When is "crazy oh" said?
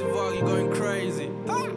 0.74-1.70